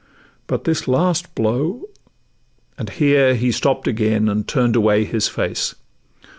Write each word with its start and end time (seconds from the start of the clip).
But 0.47 0.63
this 0.63 0.87
last 0.87 1.35
blow' 1.35 1.83
and 2.79 2.89
here 2.89 3.35
He 3.35 3.51
stopp'd 3.51 3.87
again, 3.87 4.29
and 4.29 4.47
turn'd 4.47 4.75
away 4.75 5.05
his 5.05 5.27
face. 5.27 5.75